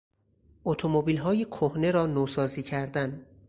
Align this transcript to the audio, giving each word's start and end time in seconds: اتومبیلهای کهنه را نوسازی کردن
اتومبیلهای 0.65 1.45
کهنه 1.45 1.91
را 1.91 2.05
نوسازی 2.05 2.63
کردن 2.63 3.25